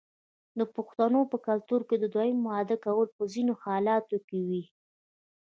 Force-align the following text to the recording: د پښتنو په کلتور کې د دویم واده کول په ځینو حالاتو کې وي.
د 0.57 0.61
پښتنو 0.75 1.21
په 1.31 1.37
کلتور 1.47 1.81
کې 1.89 1.95
د 1.99 2.05
دویم 2.13 2.39
واده 2.49 2.75
کول 2.85 3.07
په 3.17 3.23
ځینو 3.33 3.53
حالاتو 3.63 4.17
کې 4.27 4.39
وي. 4.47 4.63